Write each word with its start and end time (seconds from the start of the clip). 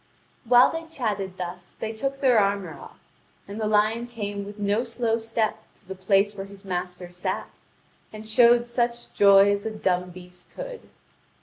'"While 0.51 0.71
they 0.71 0.85
chatted 0.87 1.37
thus 1.37 1.73
they 1.73 1.91
took 1.93 2.21
their 2.21 2.39
armour 2.39 2.73
off, 2.73 2.97
and 3.47 3.61
the 3.61 3.67
lion 3.67 4.07
came 4.07 4.43
with 4.43 4.57
no 4.57 4.83
slow 4.83 5.19
step 5.19 5.57
to 5.75 5.87
the 5.87 5.93
place 5.93 6.33
where 6.33 6.47
his 6.47 6.65
master 6.65 7.11
sat, 7.11 7.49
and 8.11 8.27
showed 8.27 8.65
such 8.65 9.13
joy 9.13 9.51
as 9.51 9.63
a 9.63 9.69
dumb 9.69 10.09
beast 10.09 10.47
could. 10.55 10.89